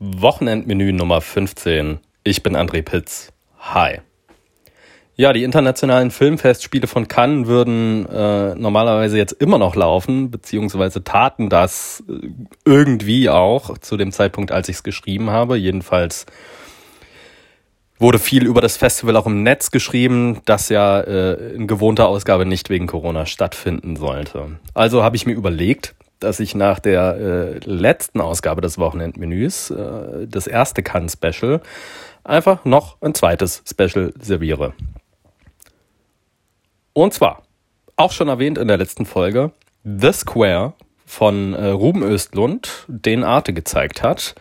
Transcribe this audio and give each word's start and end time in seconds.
Wochenendmenü 0.00 0.92
Nummer 0.92 1.20
15. 1.20 1.98
Ich 2.22 2.44
bin 2.44 2.56
André 2.56 2.82
Pitz. 2.82 3.32
Hi. 3.58 3.98
Ja, 5.16 5.32
die 5.32 5.42
internationalen 5.42 6.12
Filmfestspiele 6.12 6.86
von 6.86 7.08
Cannes 7.08 7.48
würden 7.48 8.06
äh, 8.06 8.54
normalerweise 8.54 9.18
jetzt 9.18 9.32
immer 9.32 9.58
noch 9.58 9.74
laufen, 9.74 10.30
beziehungsweise 10.30 11.02
taten 11.02 11.48
das 11.48 12.04
äh, 12.08 12.28
irgendwie 12.64 13.28
auch 13.28 13.76
zu 13.78 13.96
dem 13.96 14.12
Zeitpunkt, 14.12 14.52
als 14.52 14.68
ich 14.68 14.76
es 14.76 14.82
geschrieben 14.84 15.30
habe. 15.30 15.56
Jedenfalls 15.56 16.26
wurde 17.98 18.20
viel 18.20 18.46
über 18.46 18.60
das 18.60 18.76
Festival 18.76 19.16
auch 19.16 19.26
im 19.26 19.42
Netz 19.42 19.72
geschrieben, 19.72 20.42
das 20.44 20.68
ja 20.68 21.00
äh, 21.00 21.54
in 21.54 21.66
gewohnter 21.66 22.06
Ausgabe 22.06 22.46
nicht 22.46 22.70
wegen 22.70 22.86
Corona 22.86 23.26
stattfinden 23.26 23.96
sollte. 23.96 24.60
Also 24.74 25.02
habe 25.02 25.16
ich 25.16 25.26
mir 25.26 25.34
überlegt, 25.34 25.96
dass 26.20 26.40
ich 26.40 26.54
nach 26.54 26.78
der 26.78 27.16
äh, 27.16 27.58
letzten 27.64 28.20
Ausgabe 28.20 28.60
des 28.60 28.78
Wochenendmenüs, 28.78 29.70
äh, 29.70 30.26
das 30.26 30.46
erste 30.46 30.82
Cannes-Special, 30.82 31.60
einfach 32.24 32.64
noch 32.64 33.00
ein 33.00 33.14
zweites 33.14 33.62
Special 33.66 34.12
serviere. 34.20 34.74
Und 36.92 37.14
zwar, 37.14 37.42
auch 37.96 38.12
schon 38.12 38.28
erwähnt 38.28 38.58
in 38.58 38.68
der 38.68 38.76
letzten 38.76 39.06
Folge, 39.06 39.52
The 39.84 40.12
Square 40.12 40.74
von 41.06 41.54
äh, 41.54 41.68
Ruben 41.68 42.02
Östlund, 42.02 42.84
den 42.88 43.24
Arte 43.24 43.52
gezeigt 43.52 44.02
hat. 44.02 44.34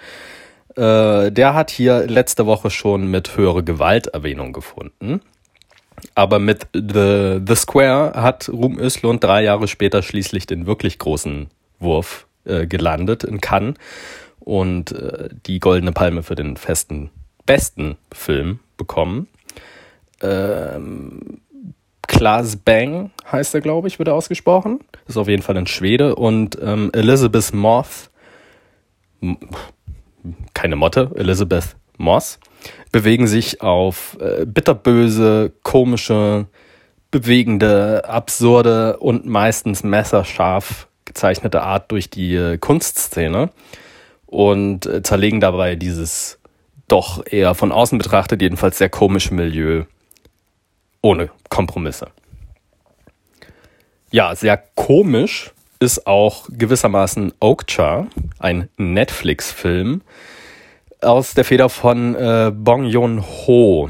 Äh, 0.75 1.31
der 1.31 1.53
hat 1.53 1.71
hier 1.71 2.05
letzte 2.07 2.45
Woche 2.45 2.69
schon 2.69 3.07
mit 3.07 3.37
höhere 3.37 3.63
Gewalt 3.63 4.07
Erwähnung 4.07 4.53
gefunden. 4.53 5.21
Aber 6.13 6.39
mit 6.39 6.67
The, 6.73 7.39
The 7.45 7.55
Square 7.55 8.13
hat 8.21 8.49
Ruben 8.49 8.79
Östlund 8.79 9.23
drei 9.23 9.43
Jahre 9.43 9.67
später 9.67 10.03
schließlich 10.03 10.45
den 10.45 10.67
wirklich 10.67 10.99
großen 10.99 11.47
Wurf 11.79 12.27
äh, 12.45 12.67
gelandet 12.67 13.23
in 13.23 13.41
Cannes 13.41 13.75
und 14.39 14.91
äh, 14.91 15.29
die 15.45 15.59
Goldene 15.59 15.91
Palme 15.91 16.23
für 16.23 16.35
den 16.35 16.57
festen 16.57 17.09
besten 17.45 17.97
Film 18.11 18.59
bekommen. 18.77 19.27
Ähm, 20.21 21.41
Klaas 22.03 22.55
Bang 22.55 23.11
heißt 23.31 23.55
er, 23.55 23.61
glaube 23.61 23.87
ich, 23.87 23.99
wird 23.99 24.07
er 24.07 24.13
ausgesprochen. 24.13 24.79
Ist 25.07 25.17
auf 25.17 25.27
jeden 25.27 25.41
Fall 25.41 25.57
ein 25.57 25.67
Schwede. 25.67 26.15
Und 26.15 26.57
ähm, 26.61 26.89
Elizabeth 26.93 27.53
Moth, 27.53 28.09
keine 30.53 30.75
Motte, 30.75 31.11
Elizabeth 31.15 31.75
Moss, 31.97 32.39
bewegen 32.91 33.27
sich 33.27 33.61
auf 33.61 34.17
äh, 34.21 34.45
bitterböse, 34.45 35.51
komische, 35.63 36.47
bewegende, 37.11 38.03
absurde 38.07 38.97
und 38.97 39.25
meistens 39.25 39.83
messerscharf 39.83 40.87
gezeichnete 41.17 41.63
Art 41.63 41.91
durch 41.91 42.11
die 42.11 42.35
äh, 42.35 42.57
Kunstszene 42.59 43.49
und 44.27 44.85
äh, 44.85 45.01
zerlegen 45.01 45.39
dabei 45.39 45.75
dieses 45.75 46.37
doch 46.87 47.25
eher 47.25 47.55
von 47.55 47.71
außen 47.71 47.97
betrachtet 47.97 48.41
jedenfalls 48.41 48.77
sehr 48.77 48.89
komische 48.89 49.33
Milieu 49.33 49.85
ohne 51.01 51.29
Kompromisse. 51.49 52.07
Ja, 54.11 54.35
sehr 54.35 54.61
komisch 54.75 55.51
ist 55.79 56.05
auch 56.05 56.47
gewissermaßen 56.51 57.33
Okja, 57.39 58.07
ein 58.39 58.69
Netflix-Film 58.77 60.01
aus 61.01 61.33
der 61.33 61.45
Feder 61.45 61.69
von 61.69 62.15
äh, 62.15 62.51
Bong 62.53 62.85
Joon-ho. 62.85 63.89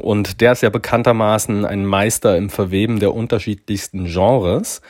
Und 0.00 0.40
der 0.40 0.52
ist 0.52 0.62
ja 0.62 0.70
bekanntermaßen 0.70 1.64
ein 1.64 1.84
Meister 1.84 2.36
im 2.36 2.50
Verweben 2.50 2.98
der 2.98 3.14
unterschiedlichsten 3.14 4.06
Genres 4.06 4.80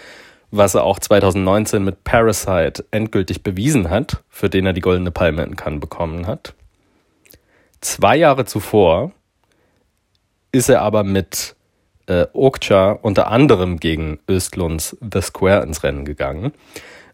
was 0.51 0.75
er 0.75 0.85
auch 0.85 0.99
2019 0.99 1.85
mit 1.85 2.05
Parasite 2.05 2.85
endgültig 2.91 3.43
bewiesen 3.43 3.91
hat, 3.91 4.23
für 4.29 4.49
den 4.49 4.67
er 4.67 4.73
die 4.73 4.81
Goldene 4.81 5.11
Palme 5.11 5.43
in 5.43 5.57
Cannes 5.57 5.81
bekommen 5.81 6.27
hat. 6.27 6.55
Zwei 7.81 8.17
Jahre 8.17 8.45
zuvor 8.45 9.13
ist 10.53 10.69
er 10.69 10.83
aber 10.83 11.05
mit 11.05 11.55
äh, 12.07 12.27
Okja 12.33 12.93
unter 12.93 13.31
anderem 13.31 13.79
gegen 13.79 14.19
Östlunds 14.29 14.97
The 15.01 15.21
Square 15.21 15.63
ins 15.63 15.83
Rennen 15.83 16.05
gegangen. 16.05 16.53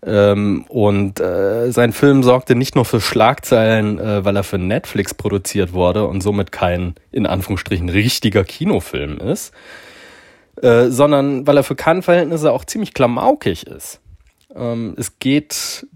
Ähm, 0.06 0.64
und 0.68 1.20
äh, 1.20 1.70
sein 1.70 1.92
Film 1.92 2.22
sorgte 2.22 2.54
nicht 2.54 2.74
nur 2.74 2.84
für 2.84 3.00
Schlagzeilen, 3.00 3.98
äh, 3.98 4.24
weil 4.24 4.36
er 4.36 4.44
für 4.44 4.58
Netflix 4.58 5.14
produziert 5.14 5.72
wurde 5.72 6.06
und 6.06 6.22
somit 6.22 6.52
kein, 6.52 6.94
in 7.10 7.26
Anführungsstrichen, 7.26 7.88
richtiger 7.88 8.44
Kinofilm 8.44 9.18
ist, 9.18 9.54
äh, 10.64 10.90
sondern 10.90 11.46
weil 11.46 11.58
er 11.58 11.62
für 11.62 11.76
Cannes-Verhältnisse 11.76 12.50
auch 12.50 12.64
ziemlich 12.64 12.94
klamaukig 12.94 13.66
ist. 13.66 14.00
Ähm, 14.56 14.94
es 14.96 15.18
geht 15.18 15.86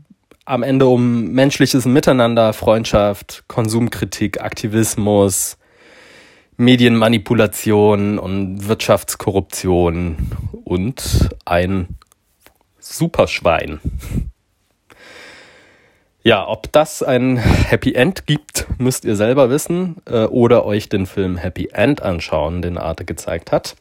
am 0.45 0.63
Ende 0.63 0.87
um 0.87 1.33
menschliches 1.33 1.87
Miteinander, 1.87 2.53
Freundschaft, 2.53 3.45
Konsumkritik, 3.49 4.43
Aktivismus, 4.43 5.57
Medienmanipulation 6.59 8.19
und 8.19 8.69
Wirtschaftskorruption 8.69 10.17
und 10.65 11.31
ein 11.47 11.97
Superschwein. 12.79 13.81
Ja, 16.23 16.47
ob 16.47 16.71
das 16.73 17.03
ein 17.03 17.39
Happy 17.39 17.95
End 17.95 18.27
gibt, 18.27 18.67
müsst 18.77 19.07
ihr 19.07 19.17
selber 19.17 19.49
wissen 19.49 19.97
äh, 20.05 20.25
oder 20.25 20.67
euch 20.67 20.91
den 20.91 21.07
Film 21.07 21.39
Happy 21.39 21.71
End 21.73 22.03
anschauen, 22.03 22.61
den 22.61 22.77
Arte 22.77 23.07
gezeigt 23.07 23.51
hat. 23.51 23.75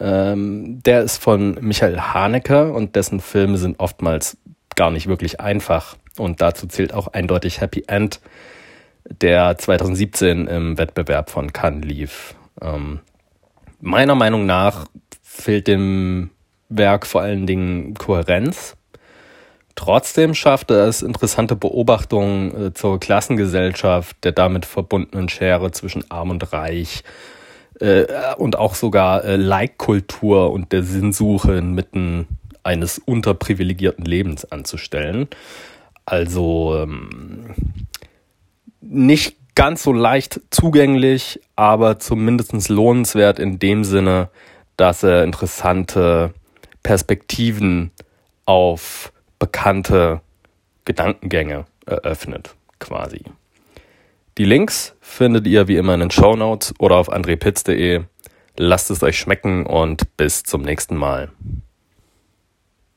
Ähm, 0.00 0.82
der 0.82 1.02
ist 1.02 1.22
von 1.22 1.58
Michael 1.60 1.98
Haneke 1.98 2.72
und 2.72 2.96
dessen 2.96 3.20
Filme 3.20 3.58
sind 3.58 3.80
oftmals 3.80 4.36
gar 4.76 4.90
nicht 4.90 5.06
wirklich 5.06 5.40
einfach. 5.40 5.96
Und 6.16 6.40
dazu 6.40 6.66
zählt 6.66 6.94
auch 6.94 7.08
eindeutig 7.08 7.60
Happy 7.60 7.84
End, 7.86 8.20
der 9.04 9.56
2017 9.58 10.46
im 10.46 10.78
Wettbewerb 10.78 11.30
von 11.30 11.52
Cannes 11.52 11.84
lief. 11.84 12.34
Ähm, 12.60 13.00
meiner 13.80 14.14
Meinung 14.14 14.46
nach 14.46 14.86
fehlt 15.22 15.68
dem 15.68 16.30
Werk 16.68 17.06
vor 17.06 17.20
allen 17.22 17.46
Dingen 17.46 17.94
Kohärenz. 17.94 18.76
Trotzdem 19.74 20.34
schafft 20.34 20.70
er 20.70 20.86
es, 20.86 21.02
interessante 21.02 21.56
Beobachtungen 21.56 22.66
äh, 22.66 22.74
zur 22.74 23.00
Klassengesellschaft, 23.00 24.16
der 24.22 24.32
damit 24.32 24.66
verbundenen 24.66 25.28
Schere 25.28 25.72
zwischen 25.72 26.08
Arm 26.10 26.30
und 26.30 26.52
Reich, 26.52 27.02
äh, 27.80 28.06
und 28.36 28.56
auch 28.56 28.74
sogar 28.74 29.24
äh, 29.24 29.36
Like-Kultur 29.36 30.52
und 30.52 30.72
der 30.72 30.82
Sinnsuche 30.82 31.54
inmitten 31.54 32.26
eines 32.62 32.98
unterprivilegierten 32.98 34.04
Lebens 34.04 34.44
anzustellen. 34.44 35.28
Also 36.06 36.76
ähm, 36.82 37.54
nicht 38.80 39.36
ganz 39.54 39.82
so 39.82 39.92
leicht 39.92 40.40
zugänglich, 40.50 41.40
aber 41.56 41.98
zumindest 41.98 42.68
lohnenswert 42.68 43.38
in 43.38 43.58
dem 43.58 43.84
Sinne, 43.84 44.28
dass 44.76 45.02
er 45.02 45.24
interessante 45.24 46.34
Perspektiven 46.82 47.90
auf 48.44 49.12
bekannte 49.38 50.20
Gedankengänge 50.84 51.64
eröffnet, 51.86 52.54
quasi. 52.78 53.22
Die 54.36 54.44
Links 54.44 54.96
findet 55.00 55.46
ihr 55.46 55.68
wie 55.68 55.76
immer 55.76 55.94
in 55.94 56.00
den 56.00 56.10
Show 56.10 56.34
Notes 56.34 56.74
oder 56.80 56.96
auf 56.96 57.08
andrepitz.de. 57.08 58.02
Lasst 58.56 58.90
es 58.90 59.02
euch 59.04 59.16
schmecken 59.16 59.64
und 59.64 60.16
bis 60.16 60.42
zum 60.42 60.62
nächsten 60.62 60.96
Mal. 60.96 61.30